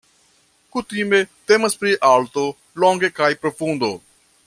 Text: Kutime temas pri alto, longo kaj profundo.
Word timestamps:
Kutime 0.75 1.19
temas 1.51 1.77
pri 1.83 1.93
alto, 2.13 2.47
longo 2.85 3.11
kaj 3.21 3.33
profundo. 3.45 3.93